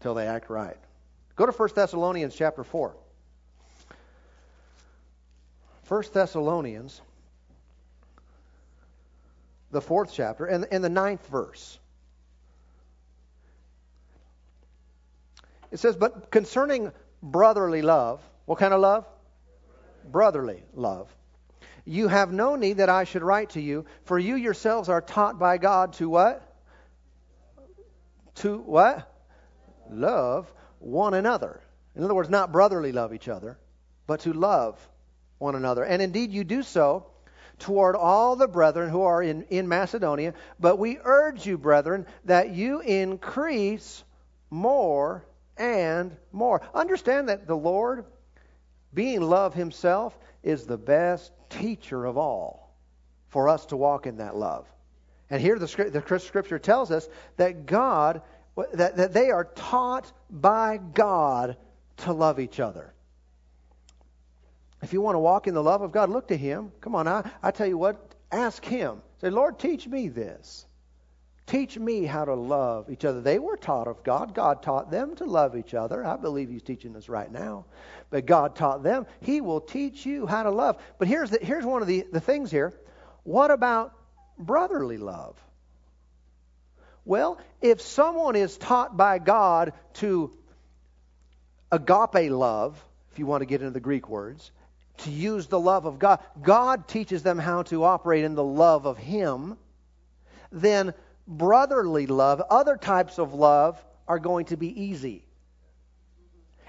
[0.04, 0.76] until they act right.
[1.34, 2.94] Go to 1 Thessalonians chapter 4.
[5.88, 7.00] 1 Thessalonians,
[9.70, 11.78] the fourth chapter, and, and the ninth verse.
[15.72, 19.06] It says, But concerning brotherly love, what kind of love?
[20.04, 21.08] Brotherly love.
[21.86, 25.38] You have no need that I should write to you, for you yourselves are taught
[25.38, 26.46] by God to what?
[28.34, 29.10] To what?
[29.90, 31.60] Love one another.
[31.96, 33.58] In other words, not brotherly love each other,
[34.06, 34.78] but to love
[35.38, 35.84] one another.
[35.84, 37.06] And indeed, you do so
[37.58, 40.34] toward all the brethren who are in, in Macedonia.
[40.58, 44.02] But we urge you, brethren, that you increase
[44.50, 45.24] more
[45.56, 46.62] and more.
[46.74, 48.04] Understand that the Lord,
[48.92, 52.74] being love himself, is the best teacher of all
[53.28, 54.66] for us to walk in that love.
[55.30, 58.22] And here the, the scripture tells us that God
[58.74, 61.56] that, that they are taught by God
[61.98, 62.92] to love each other.
[64.82, 66.70] If you want to walk in the love of God, look to Him.
[66.80, 69.00] Come on, I, I tell you what, ask Him.
[69.20, 70.66] Say, Lord, teach me this.
[71.46, 73.20] Teach me how to love each other.
[73.20, 74.34] They were taught of God.
[74.34, 76.04] God taught them to love each other.
[76.04, 77.66] I believe He's teaching us right now.
[78.10, 79.06] But God taught them.
[79.20, 80.80] He will teach you how to love.
[80.98, 82.72] But here's, the, here's one of the, the things here.
[83.24, 83.94] What about
[84.38, 85.36] brotherly love?
[87.04, 90.30] Well, if someone is taught by God to
[91.70, 94.50] agape love, if you want to get into the Greek words,
[94.98, 98.86] to use the love of God, God teaches them how to operate in the love
[98.86, 99.56] of Him,
[100.52, 100.94] then
[101.26, 105.23] brotherly love, other types of love, are going to be easy.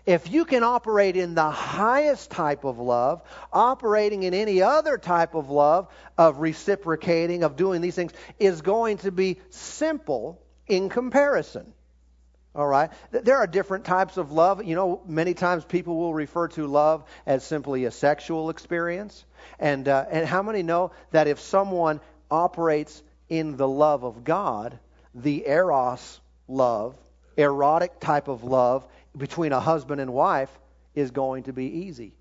[0.06, 5.34] If you can operate in the highest type of love, operating in any other type
[5.34, 5.88] of love,
[6.18, 11.74] of reciprocating, of doing these things, is going to be simple in comparison.
[12.54, 12.92] All right?
[13.12, 14.64] There are different types of love.
[14.64, 19.26] You know, many times people will refer to love as simply a sexual experience.
[19.60, 24.78] And, uh, and how many know that if someone operates in the love of God,
[25.16, 26.96] the eros love,
[27.38, 28.86] erotic type of love
[29.18, 30.50] between a husband and wife,
[30.94, 32.14] is going to be easy.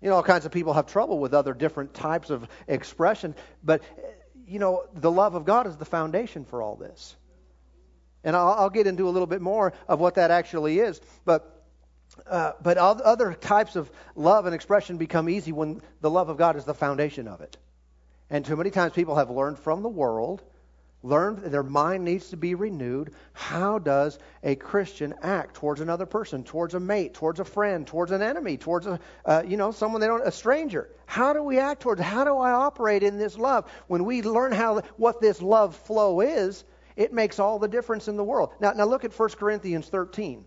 [0.00, 3.82] You know, all kinds of people have trouble with other different types of expression, but,
[4.46, 7.16] you know, the love of God is the foundation for all this.
[8.24, 11.00] And I'll, I'll get into a little bit more of what that actually is.
[11.24, 11.56] But
[12.26, 16.56] uh, but other types of love and expression become easy when the love of God
[16.56, 17.56] is the foundation of it.
[18.28, 20.42] And too many times people have learned from the world,
[21.02, 23.12] learned their mind needs to be renewed.
[23.32, 28.12] How does a Christian act towards another person, towards a mate, towards a friend, towards
[28.12, 30.90] an enemy, towards a uh, you know someone they don't a stranger?
[31.06, 32.00] How do we act towards?
[32.00, 33.70] How do I operate in this love?
[33.86, 36.64] When we learn how what this love flow is,
[36.96, 38.52] it makes all the difference in the world.
[38.60, 40.44] Now, now look at 1 Corinthians 13.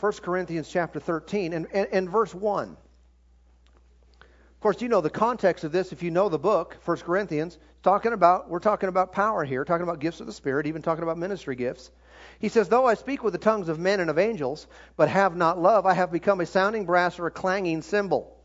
[0.00, 2.76] 1 Corinthians chapter 13 and, and, and verse 1.
[4.60, 7.56] Of course, you know the context of this if you know the book, 1 Corinthians,
[7.82, 11.02] talking about we're talking about power here, talking about gifts of the Spirit, even talking
[11.02, 11.90] about ministry gifts.
[12.40, 14.66] He says, Though I speak with the tongues of men and of angels,
[14.98, 18.36] but have not love, I have become a sounding brass or a clanging cymbal.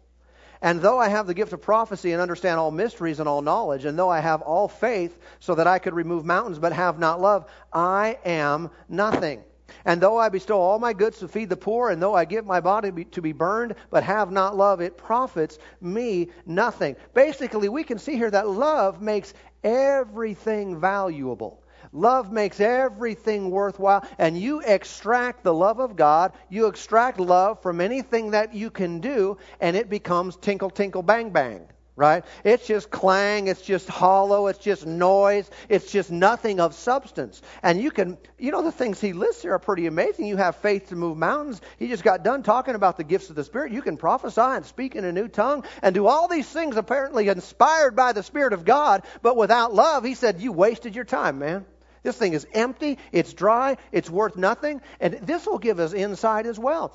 [0.61, 3.83] And though I have the gift of prophecy and understand all mysteries and all knowledge,
[3.83, 7.19] and though I have all faith so that I could remove mountains but have not
[7.19, 9.43] love, I am nothing.
[9.85, 12.45] And though I bestow all my goods to feed the poor, and though I give
[12.45, 16.95] my body to be burned, but have not love, it profits me nothing.
[17.13, 21.63] Basically, we can see here that love makes everything valuable.
[21.91, 27.79] Love makes everything worthwhile, and you extract the love of God, you extract love from
[27.79, 32.25] anything that you can do, and it becomes tinkle, tinkle, bang, bang right?
[32.43, 37.41] It's just clang, it's just hollow, it's just noise, it's just nothing of substance.
[37.63, 40.25] And you can, you know, the things he lists here are pretty amazing.
[40.25, 41.61] You have faith to move mountains.
[41.79, 43.71] He just got done talking about the gifts of the Spirit.
[43.71, 47.29] You can prophesy and speak in a new tongue and do all these things apparently
[47.29, 51.39] inspired by the Spirit of God, but without love, he said, you wasted your time,
[51.39, 51.65] man.
[52.03, 56.45] This thing is empty, it's dry, it's worth nothing, and this will give us insight
[56.45, 56.93] as well.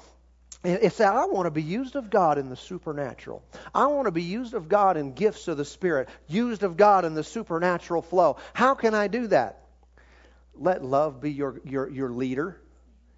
[0.62, 3.42] It's that I want to be used of God in the supernatural.
[3.74, 7.06] I want to be used of God in gifts of the Spirit, used of God
[7.06, 8.36] in the supernatural flow.
[8.52, 9.64] How can I do that?
[10.54, 12.60] Let love be your, your, your leader,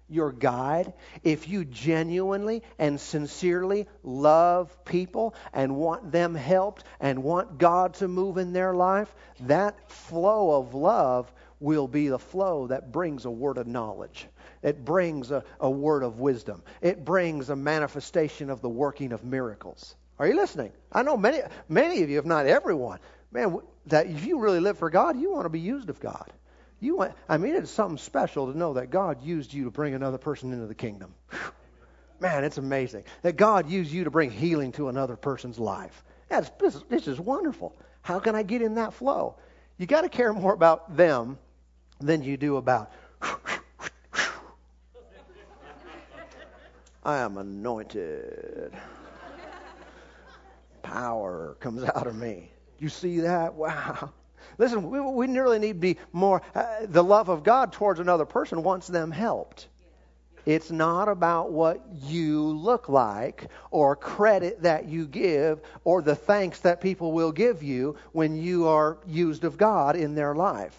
[0.07, 0.93] your guide.
[1.21, 8.07] If you genuinely and sincerely love people and want them helped and want God to
[8.07, 11.29] move in their life, that flow of love
[11.59, 14.27] will be the flow that brings a word of knowledge.
[14.63, 16.63] It brings a, a word of wisdom.
[16.81, 19.95] It brings a manifestation of the working of miracles.
[20.17, 20.71] Are you listening?
[20.91, 22.99] I know many, many of you, if not everyone,
[23.31, 26.31] man, that if you really live for God, you want to be used of God.
[26.79, 29.93] You want, I mean, it's something special to know that God used you to bring
[29.93, 31.13] another person into the kingdom.
[32.19, 36.03] Man, it's amazing that God used you to bring healing to another person's life.
[36.29, 37.75] That's this, this is wonderful.
[38.01, 39.35] How can I get in that flow?
[39.77, 41.37] You got to care more about them
[41.99, 42.91] than you do about.
[47.05, 48.73] I am anointed.
[50.81, 52.51] Power comes out of me.
[52.79, 53.53] You see that?
[53.53, 54.11] Wow.
[54.57, 56.41] Listen, we, we nearly need to be more.
[56.53, 59.67] Uh, the love of God towards another person wants them helped.
[60.45, 66.59] It's not about what you look like or credit that you give or the thanks
[66.59, 70.77] that people will give you when you are used of God in their life.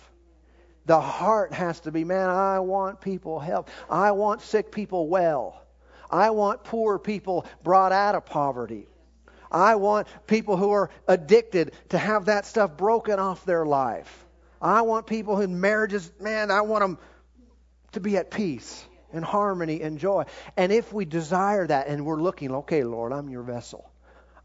[0.87, 3.71] The heart has to be, man, I want people helped.
[3.89, 5.64] I want sick people well.
[6.11, 8.87] I want poor people brought out of poverty.
[9.51, 14.25] I want people who are addicted to have that stuff broken off their life.
[14.61, 16.99] I want people in marriages, man, I want them
[17.93, 20.25] to be at peace and harmony and joy.
[20.57, 23.91] And if we desire that and we're looking, okay, Lord, I'm your vessel.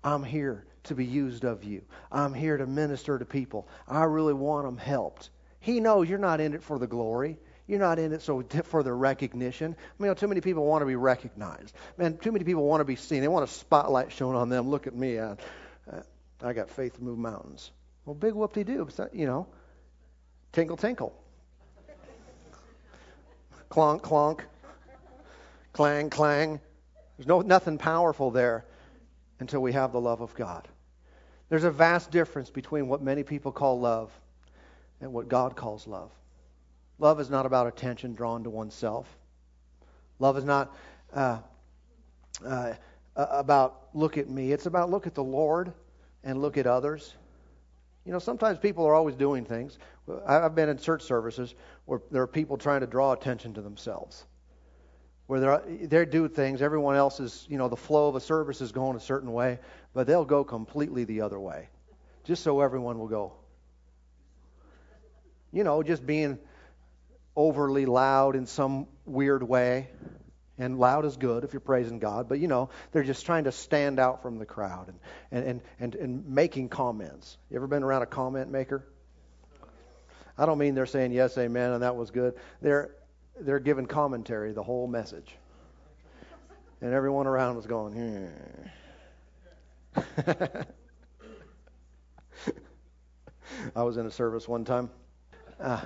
[0.04, 1.82] I'm here to be used of you.
[2.12, 3.68] I'm here to minister to people.
[3.88, 5.30] I really want them helped.
[5.60, 7.38] He knows you're not in it for the glory.
[7.70, 9.76] You're not in it so for the recognition.
[9.78, 11.76] I mean, too many people want to be recognized.
[12.00, 13.22] Man, too many people want to be seen.
[13.22, 14.70] They want a spotlight shown on them.
[14.70, 15.20] Look at me.
[15.20, 15.36] I,
[16.42, 17.70] I got faith to move mountains.
[18.06, 18.90] Well, big whoop de doo.
[19.14, 19.48] You know,
[20.52, 21.14] tinkle tinkle,
[23.70, 24.40] clonk clonk,
[25.72, 26.60] clang clang.
[27.18, 28.66] There's no nothing powerful there
[29.40, 30.68] until we have the love of God.
[31.50, 34.12] There's a vast difference between what many people call love
[35.02, 36.10] and what God calls love.
[37.00, 39.08] Love is not about attention drawn to oneself.
[40.20, 40.76] Love is not
[41.14, 41.40] uh,
[42.46, 42.74] uh,
[43.16, 44.52] about look at me.
[44.52, 45.74] It's about look at the Lord
[46.24, 47.16] and look at others.
[48.06, 49.78] You know, sometimes people are always doing things.
[50.26, 54.26] I've been in church services where there are people trying to draw attention to themselves,
[55.28, 56.62] where they they do things.
[56.62, 59.60] Everyone else is, you know, the flow of a service is going a certain way,
[59.94, 61.70] but they'll go completely the other way,
[62.26, 63.34] just so everyone will go.
[65.52, 66.40] You know, just being
[67.36, 69.90] overly loud in some weird way.
[70.58, 73.52] And loud is good if you're praising God, but you know, they're just trying to
[73.52, 74.94] stand out from the crowd
[75.32, 77.38] and, and, and, and, making comments.
[77.50, 78.86] You ever been around a comment maker?
[80.38, 82.34] I don't mean they're saying yes, amen, and that was good.
[82.62, 82.92] They're
[83.42, 85.36] they're giving commentary, the whole message.
[86.82, 88.28] And everyone around was going, hmm.
[93.76, 94.92] I was in a service one time.
[95.60, 95.82] Uh,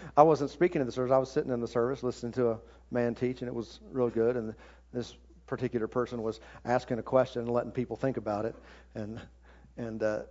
[0.16, 1.12] I wasn't speaking in the service.
[1.12, 2.58] I was sitting in the service listening to a
[2.90, 4.36] man teach, and it was real good.
[4.36, 4.54] And
[4.92, 5.14] this
[5.46, 8.54] particular person was asking a question and letting people think about it.
[8.94, 9.20] And
[9.76, 10.22] and uh,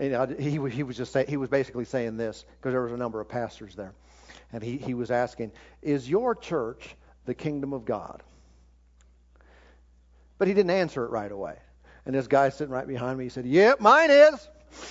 [0.00, 2.92] you know, he he was just say, he was basically saying this because there was
[2.92, 3.92] a number of pastors there,
[4.52, 8.22] and he he was asking, "Is your church the kingdom of God?"
[10.38, 11.56] But he didn't answer it right away.
[12.04, 14.48] And this guy sitting right behind me, he said, "Yep, mine is."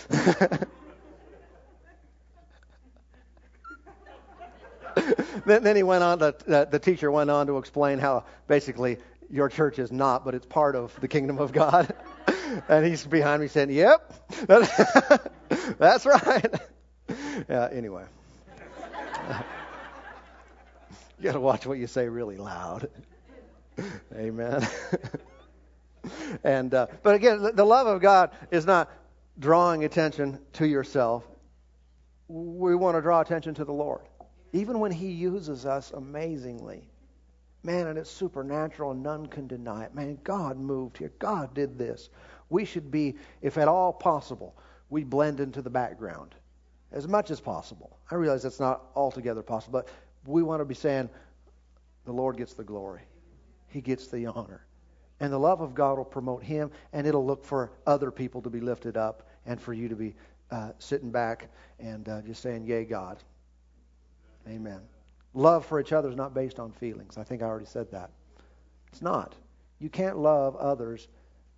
[5.46, 6.20] then, he went on.
[6.20, 8.98] To, uh, the teacher went on to explain how basically
[9.30, 11.94] your church is not, but it's part of the kingdom of God.
[12.70, 14.14] and he's behind me saying, "Yep,
[15.78, 16.54] that's right."
[17.50, 17.70] yeah.
[17.72, 18.04] Anyway,
[21.20, 22.90] you got to watch what you say really loud.
[24.16, 24.68] Amen.
[26.44, 28.92] and uh, but again, the, the love of God is not
[29.38, 31.24] drawing attention to yourself.
[32.28, 34.02] We want to draw attention to the Lord
[34.56, 36.88] even when He uses us amazingly.
[37.64, 39.96] Man, and it's supernatural, and none can deny it.
[39.96, 41.12] Man, God moved here.
[41.18, 42.10] God did this.
[42.50, 44.56] We should be, if at all possible,
[44.90, 46.36] we blend into the background
[46.92, 47.98] as much as possible.
[48.10, 49.90] I realize that's not altogether possible, but
[50.26, 51.10] we want to be saying,
[52.06, 53.02] the Lord gets the glory,
[53.68, 54.66] He gets the honor.
[55.20, 58.50] And the love of God will promote Him, and it'll look for other people to
[58.50, 60.16] be lifted up and for you to be
[60.52, 63.18] uh, sitting back and uh, just saying, Yay, God.
[64.48, 64.82] Amen.
[65.34, 67.18] Love for each other is not based on feelings.
[67.18, 68.12] I think I already said that.
[68.92, 69.36] It's not.
[69.80, 71.08] You can't love others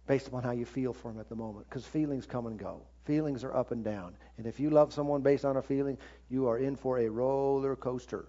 [0.07, 2.81] based upon how you feel for them at the moment because feelings come and go.
[3.05, 4.15] Feelings are up and down.
[4.37, 5.97] And if you love someone based on a feeling,
[6.29, 8.25] you are in for a roller coaster.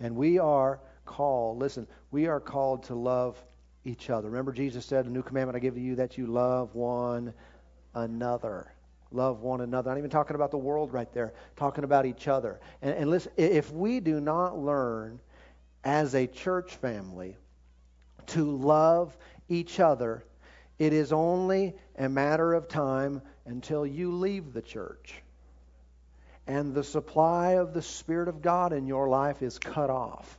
[0.00, 3.42] And we are called, listen, we are called to love
[3.84, 4.28] each other.
[4.28, 7.32] Remember, Jesus said, A new commandment I give to you that you love one
[7.94, 8.72] another
[9.14, 9.90] love one another.
[9.90, 12.60] I'm not even talking about the world right there, talking about each other.
[12.80, 15.20] And, and listen, if we do not learn
[15.84, 17.36] as a church family
[18.26, 19.16] to love
[19.48, 20.24] each other,
[20.78, 25.14] it is only a matter of time until you leave the church.
[26.46, 30.38] And the supply of the Spirit of God in your life is cut off.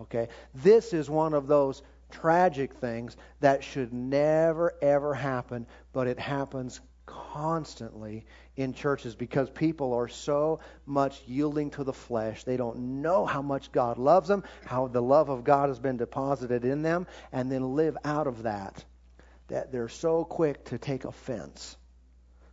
[0.00, 0.28] Okay?
[0.54, 6.80] This is one of those tragic things that should never, ever happen, but it happens
[7.08, 8.24] constantly
[8.56, 12.44] in churches because people are so much yielding to the flesh.
[12.44, 15.96] They don't know how much God loves them, how the love of God has been
[15.96, 18.84] deposited in them, and then live out of that.
[19.48, 21.76] That they're so quick to take offense.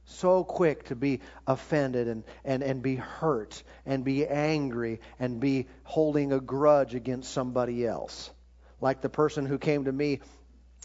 [0.05, 5.67] So quick to be offended and, and, and be hurt and be angry and be
[5.83, 8.29] holding a grudge against somebody else.
[8.79, 10.21] Like the person who came to me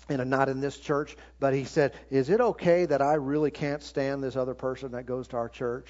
[0.08, 3.82] and not in this church, but he said, Is it okay that I really can't
[3.82, 5.86] stand this other person that goes to our church?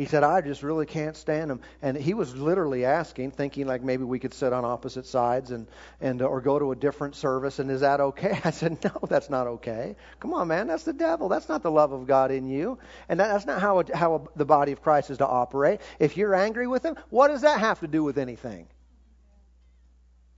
[0.00, 1.60] He said, I just really can't stand him.
[1.82, 5.66] And he was literally asking, thinking like maybe we could sit on opposite sides and,
[6.00, 8.40] and uh, or go to a different service, and is that okay?
[8.44, 9.96] I said, No, that's not okay.
[10.18, 11.28] Come on, man, that's the devil.
[11.28, 12.78] That's not the love of God in you.
[13.10, 15.80] And that, that's not how, it, how a, the body of Christ is to operate.
[15.98, 18.68] If you're angry with him, what does that have to do with anything?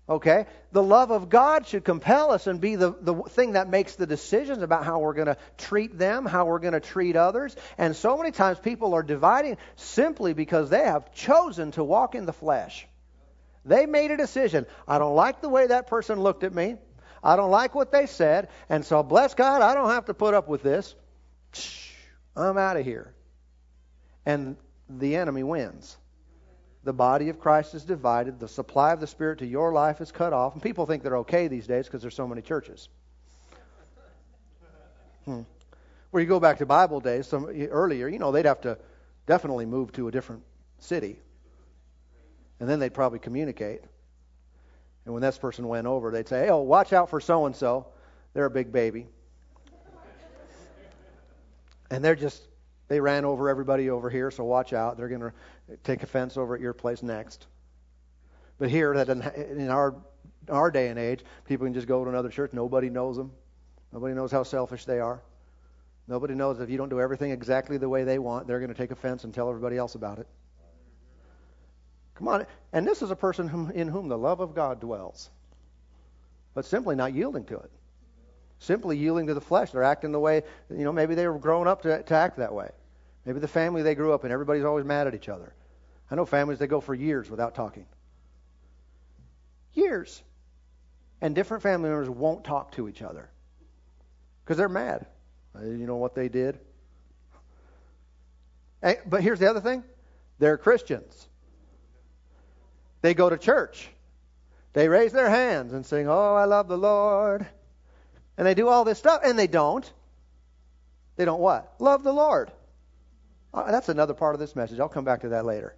[0.08, 0.46] Okay?
[0.72, 4.06] The love of God should compel us and be the, the thing that makes the
[4.06, 7.54] decisions about how we're going to treat them, how we're going to treat others.
[7.78, 12.27] And so many times people are dividing simply because they have chosen to walk in
[12.27, 12.87] the flesh.
[13.64, 14.66] They made a decision.
[14.88, 16.77] I don't like the way that person looked at me.
[17.22, 18.48] I don't like what they said.
[18.68, 20.96] And so, bless God, I don't have to put up with this.
[22.35, 23.14] I'm out of here.
[24.27, 24.56] And
[24.88, 25.96] the enemy wins
[26.85, 30.10] the body of Christ is divided, the supply of the Spirit to your life is
[30.10, 32.88] cut off, and people think they're okay these days because there's so many churches.
[35.24, 35.42] Hmm.
[36.10, 38.76] Where you go back to Bible days, some earlier, you know, they'd have to
[39.26, 40.42] definitely move to a different
[40.78, 41.18] city,
[42.58, 43.83] and then they'd probably communicate.
[45.04, 47.87] And when this person went over, they'd say, "Oh, watch out for so and so.
[48.35, 49.06] They're a big baby."
[51.90, 52.42] And they're just,
[52.88, 54.96] they ran over everybody over here, so watch out.
[54.96, 55.33] They're going to
[55.85, 57.46] take offense over at your place next.
[58.58, 59.94] But here, that in our
[60.48, 62.52] our day and age, people can just go to another church.
[62.52, 63.33] Nobody knows them.
[63.92, 65.23] Nobody knows how selfish they are.
[66.08, 68.77] Nobody knows if you don't do everything exactly the way they want, they're going to
[68.77, 70.27] take offense and tell everybody else about it.
[72.14, 72.46] Come on.
[72.73, 75.31] And this is a person in whom the love of God dwells,
[76.54, 77.70] but simply not yielding to it.
[78.58, 79.70] Simply yielding to the flesh.
[79.70, 82.52] They're acting the way, you know, maybe they were grown up to, to act that
[82.52, 82.70] way.
[83.25, 85.54] Maybe the family they grew up in, everybody's always mad at each other.
[86.13, 87.87] I know families that go for years without talking.
[89.73, 90.23] Years.
[91.23, 93.31] And different family members won't talk to each other
[94.44, 95.06] because they're mad.
[95.56, 96.58] Uh, you know what they did?
[98.83, 99.85] But here's the other thing
[100.38, 101.29] they're Christians.
[103.00, 103.88] They go to church.
[104.75, 107.46] They raise their hands and sing, Oh, I love the Lord.
[108.37, 109.90] And they do all this stuff, and they don't.
[111.17, 111.73] They don't what?
[111.79, 112.52] Love the Lord.
[113.54, 114.79] Uh, that's another part of this message.
[114.79, 115.75] I'll come back to that later.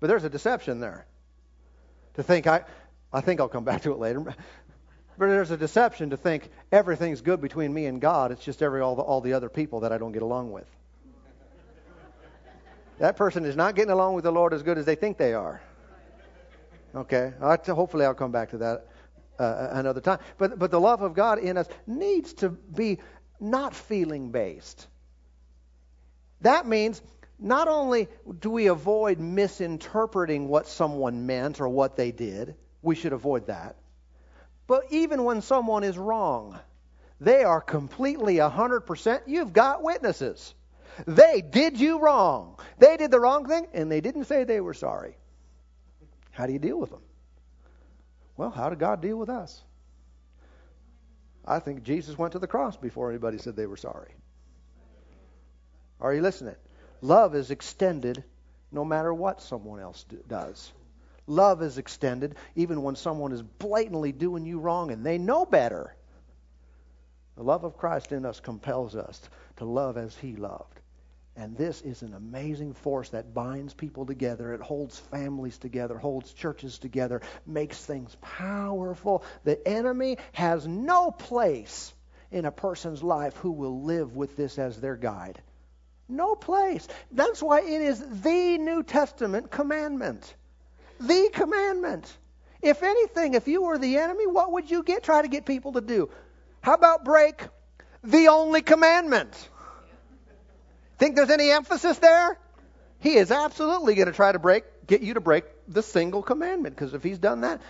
[0.00, 1.06] But there's a deception there.
[2.14, 2.64] To think I,
[3.12, 4.24] I think I'll come back to it later.
[5.18, 8.32] But there's a deception to think everything's good between me and God.
[8.32, 10.66] It's just every all the, all the other people that I don't get along with.
[12.98, 15.32] That person is not getting along with the Lord as good as they think they
[15.32, 15.62] are.
[16.94, 18.86] Okay, I, hopefully I'll come back to that
[19.38, 20.18] uh, another time.
[20.38, 22.98] But but the love of God in us needs to be
[23.40, 24.86] not feeling based.
[26.40, 27.02] That means
[27.38, 28.08] not only
[28.40, 33.76] do we avoid misinterpreting what someone meant or what they did, we should avoid that.
[34.66, 36.58] But even when someone is wrong,
[37.20, 40.54] they are completely 100%, you've got witnesses.
[41.06, 42.58] They did you wrong.
[42.78, 45.16] They did the wrong thing, and they didn't say they were sorry.
[46.30, 47.02] How do you deal with them?
[48.36, 49.62] Well, how did God deal with us?
[51.46, 54.10] I think Jesus went to the cross before anybody said they were sorry.
[56.00, 56.56] Are you listening?
[57.00, 58.24] Love is extended
[58.72, 60.72] no matter what someone else do, does.
[61.26, 65.94] Love is extended even when someone is blatantly doing you wrong and they know better.
[67.36, 69.20] The love of Christ in us compels us
[69.56, 70.80] to love as He loved.
[71.36, 74.54] And this is an amazing force that binds people together.
[74.54, 79.22] It holds families together, holds churches together, makes things powerful.
[79.44, 81.92] The enemy has no place
[82.30, 85.42] in a person's life who will live with this as their guide.
[86.08, 86.86] No place.
[87.12, 90.34] That's why it is the New Testament commandment
[91.00, 92.16] the commandment.
[92.62, 95.02] If anything, if you were the enemy, what would you get?
[95.02, 96.10] Try to get people to do.
[96.60, 97.42] How about break
[98.02, 99.48] the only commandment?
[100.98, 102.38] Think there's any emphasis there?
[103.00, 106.74] He is absolutely going to try to break, get you to break the single commandment,
[106.74, 107.60] because if he's done that,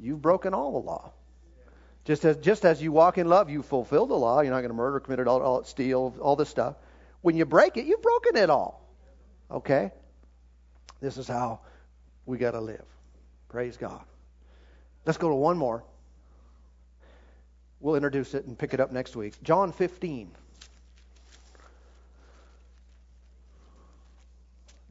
[0.00, 1.12] you've broken all the law.
[2.04, 4.40] Just as just as you walk in love, you fulfill the law.
[4.40, 6.76] You're not going to murder, commit all, steal, all this stuff.
[7.22, 8.88] When you break it, you've broken it all.
[9.50, 9.90] Okay.
[11.00, 11.60] This is how
[12.26, 12.84] we got to live.
[13.48, 14.02] Praise God.
[15.06, 15.84] Let's go to one more.
[17.80, 19.34] We'll introduce it and pick it up next week.
[19.42, 20.30] John 15.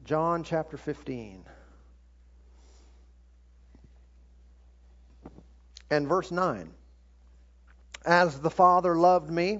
[0.04, 1.44] John chapter 15.
[5.90, 6.70] And verse 9.
[8.06, 9.58] As the Father loved me,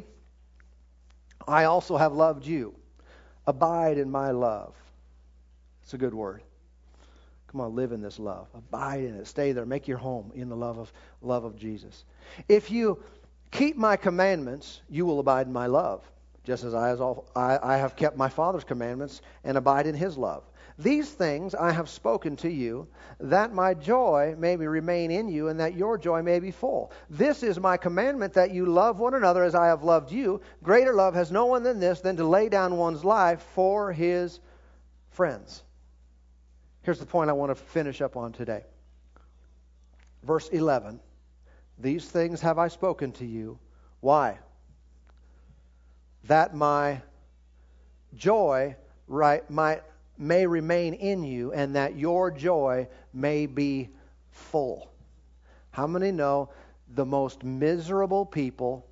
[1.49, 2.75] I also have loved you.
[3.47, 4.75] Abide in my love.
[5.83, 6.43] It's a good word.
[7.51, 8.47] Come on, live in this love.
[8.55, 9.27] Abide in it.
[9.27, 9.65] Stay there.
[9.65, 10.93] Make your home in the love of
[11.23, 12.05] love of Jesus.
[12.49, 13.03] If you
[13.51, 16.05] keep my commandments, you will abide in my love,
[16.45, 19.95] just as I, as all, I, I have kept my Father's commandments and abide in
[19.95, 20.45] his love.
[20.79, 22.87] These things I have spoken to you,
[23.19, 26.93] that my joy may remain in you, and that your joy may be full.
[27.11, 30.41] This is my commandment that you love one another as I have loved you.
[30.63, 34.39] Greater love has no one than this, than to lay down one's life for his
[35.11, 35.65] friends.
[36.83, 38.63] Here's the point I want to finish up on today.
[40.23, 41.01] Verse 11
[41.79, 43.59] These things have I spoken to you.
[43.99, 44.39] Why?
[46.25, 47.03] That my
[48.15, 48.77] joy
[49.09, 49.83] right, might,
[50.19, 53.89] may remain in you and that your joy may be
[54.31, 54.91] full.
[55.71, 56.51] How many know
[56.95, 58.87] the most miserable people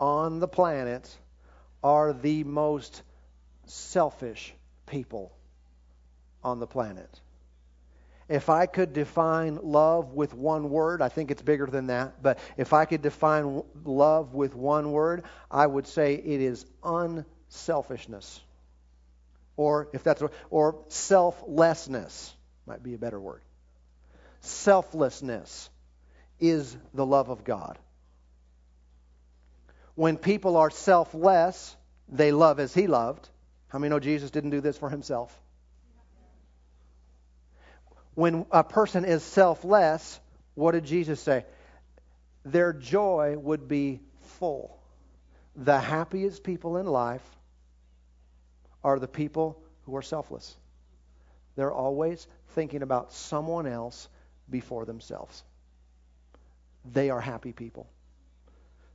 [0.00, 1.16] on the planet
[1.82, 3.02] are the most
[3.66, 4.54] selfish
[4.86, 5.32] people
[6.42, 7.20] on the planet.
[8.28, 12.38] If I could define love with one word, I think it's bigger than that, but
[12.56, 18.40] if I could define love with one word, I would say it is unselfishness.
[19.58, 22.32] Or if that's or selflessness
[22.64, 23.42] might be a better word.
[24.40, 25.68] Selflessness
[26.38, 27.76] is the love of God.
[29.96, 31.76] When people are selfless,
[32.08, 33.28] they love as he loved.
[33.66, 35.36] How many know Jesus didn't do this for himself?
[38.14, 40.20] When a person is selfless,
[40.54, 41.44] what did Jesus say?
[42.44, 43.98] Their joy would be
[44.38, 44.78] full.
[45.56, 47.37] The happiest people in life
[48.84, 50.56] are the people who are selfless.
[51.56, 54.08] They're always thinking about someone else
[54.48, 55.42] before themselves.
[56.84, 57.88] They are happy people.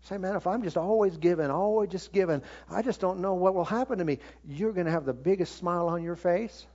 [0.03, 3.53] Say, man, if I'm just always giving, always just giving, I just don't know what
[3.53, 4.19] will happen to me.
[4.47, 6.65] You're going to have the biggest smile on your face.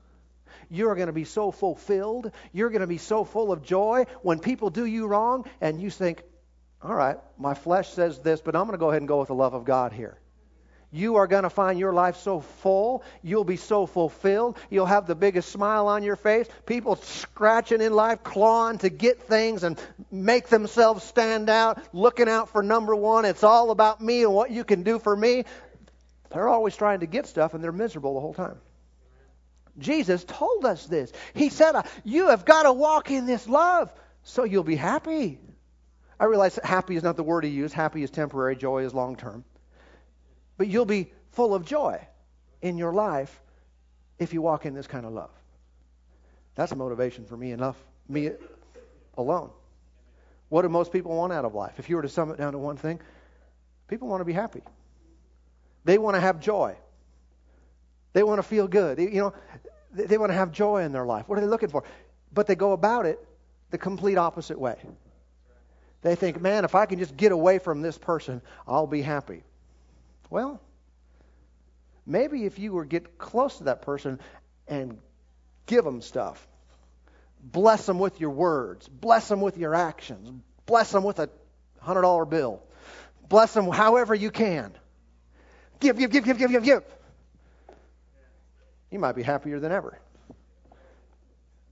[0.71, 2.33] You're going to be so fulfilled.
[2.53, 5.91] You're going to be so full of joy when people do you wrong and you
[5.91, 6.23] think,
[6.83, 9.29] all right, my flesh says this, but I'm going to go ahead and go with
[9.29, 10.19] the love of God here.
[10.91, 13.03] You are going to find your life so full.
[13.23, 14.57] You'll be so fulfilled.
[14.71, 16.49] You'll have the biggest smile on your face.
[16.65, 19.79] People scratching in life, clawing to get things and
[20.11, 23.27] make themselves stand out, looking out for number one.
[23.27, 25.45] It's all about me and what you can do for me.
[26.31, 28.57] They're always trying to get stuff and they're miserable the whole time.
[29.79, 31.13] Jesus told us this.
[31.35, 35.39] He said, uh, You have got to walk in this love so you'll be happy.
[36.19, 37.75] I realize happy is not the word he used.
[37.75, 39.45] Happy is temporary, joy is long term.
[40.59, 42.07] But you'll be full of joy
[42.61, 43.41] in your life
[44.19, 45.31] if you walk in this kind of love.
[46.57, 47.77] That's a motivation for me enough,
[48.09, 48.33] me
[49.17, 49.51] alone.
[50.49, 51.75] What do most people want out of life?
[51.79, 53.01] If you were to sum it down to one thing,
[53.87, 54.63] people want to be happy.
[55.85, 56.77] They want to have joy.
[58.13, 58.99] They want to feel good.
[58.99, 59.35] You know,
[59.93, 61.29] they want to have joy in their life.
[61.29, 61.85] What are they looking for?
[62.33, 63.25] But they go about it
[63.71, 64.77] the complete opposite way.
[66.03, 69.43] They think, man, if I can just get away from this person, I'll be happy.
[70.31, 70.61] Well,
[72.07, 74.21] maybe if you were get close to that person
[74.67, 74.99] and
[75.67, 76.47] give them stuff,
[77.43, 80.31] bless them with your words, bless them with your actions,
[80.67, 81.31] bless them with a
[81.81, 82.63] hundred dollar bill,
[83.29, 84.73] bless them however you can.
[85.81, 86.85] Give, give, give, give, give, give, give.
[88.91, 89.99] You might be happier than ever.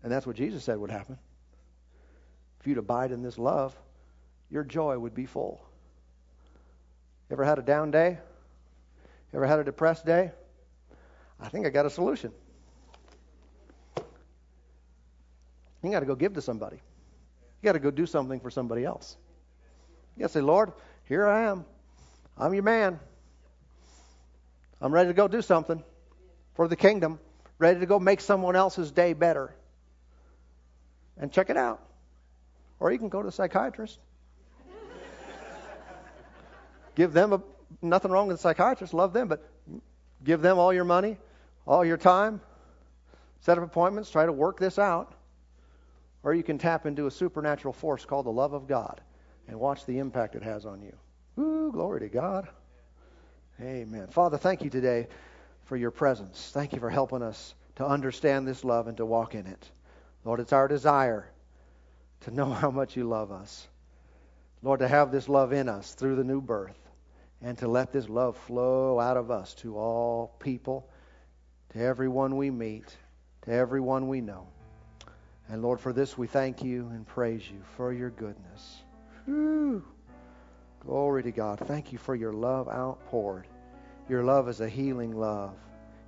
[0.03, 1.19] And that's what Jesus said would happen.
[2.61, 3.77] If you'd abide in this love,
[4.51, 5.61] your joy would be full.
[7.31, 8.19] Ever had a down day?
[9.37, 10.33] Ever had a depressed day?
[11.39, 12.33] I think I got a solution.
[15.83, 16.77] You got to go give to somebody.
[16.77, 19.15] You got to go do something for somebody else.
[20.17, 20.73] You got to say, Lord,
[21.05, 21.67] here I am.
[22.39, 22.99] I'm your man.
[24.81, 25.85] I'm ready to go do something
[26.55, 27.21] for the kingdom,
[27.59, 29.55] ready to go make someone else's day better.
[31.19, 31.87] And check it out.
[32.81, 33.99] Or you can go to a psychiatrist.
[36.95, 37.43] Give them a
[37.83, 39.49] nothing wrong with psychiatrists, love them, but
[40.25, 41.17] give them all your money,
[41.67, 42.41] all your time,
[43.41, 45.13] set up appointments, try to work this out.
[46.23, 49.01] Or you can tap into a supernatural force called the love of God
[49.47, 51.43] and watch the impact it has on you.
[51.43, 52.49] Ooh, glory to God.
[53.61, 54.09] Amen.
[54.09, 55.07] Father, thank you today
[55.65, 56.51] for your presence.
[56.53, 59.71] Thank you for helping us to understand this love and to walk in it.
[60.25, 61.31] Lord, it's our desire
[62.23, 63.69] to know how much you love us.
[64.63, 66.86] Lord, to have this love in us through the new birth
[67.43, 70.89] and to let this love flow out of us to all people,
[71.71, 72.97] to everyone we meet,
[73.43, 74.47] to everyone we know.
[75.49, 78.83] And Lord, for this we thank you and praise you for your goodness.
[79.27, 79.85] Whew.
[80.81, 81.59] Glory to God.
[81.61, 83.47] Thank you for your love outpoured.
[84.09, 85.55] Your love is a healing love,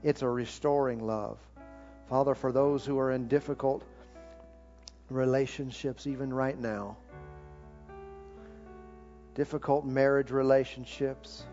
[0.02, 1.38] it's a restoring love.
[2.08, 3.84] Father, for those who are in difficult
[5.10, 6.96] relationships, even right now,
[9.38, 11.44] difficult marriage relationships.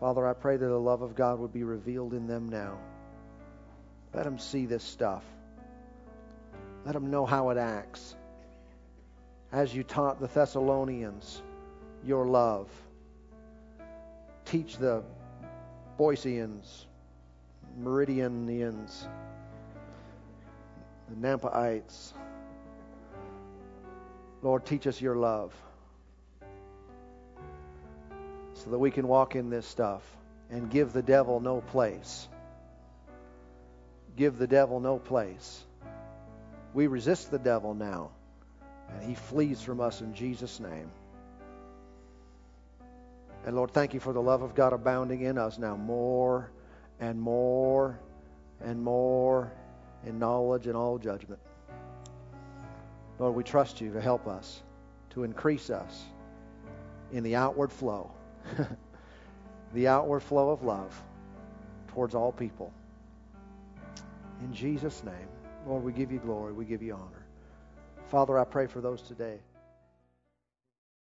[0.00, 2.78] Father, I pray that the love of God would be revealed in them now.
[4.12, 5.22] Let them see this stuff.
[6.84, 8.16] Let them know how it acts.
[9.52, 11.42] As you taught the Thessalonians
[12.04, 12.68] your love,
[14.46, 15.04] teach the
[15.96, 16.86] Boiseans,
[17.80, 19.06] Meridianians,
[21.08, 22.14] the Nampaites.
[24.42, 25.52] Lord, teach us your love
[28.64, 30.02] so that we can walk in this stuff
[30.50, 32.28] and give the devil no place.
[34.16, 35.62] Give the devil no place.
[36.72, 38.10] We resist the devil now,
[38.90, 40.90] and he flees from us in Jesus' name.
[43.44, 46.50] And Lord, thank you for the love of God abounding in us now more
[46.98, 47.98] and more
[48.60, 49.52] and more
[50.04, 51.40] in knowledge and all judgment.
[53.18, 54.62] Lord, we trust you to help us,
[55.10, 56.04] to increase us
[57.12, 58.10] in the outward flow
[59.74, 61.02] the outward flow of love
[61.88, 62.72] towards all people.
[64.42, 65.28] In Jesus' name,
[65.66, 67.24] Lord, we give you glory, we give you honor.
[68.08, 69.38] Father, I pray for those today.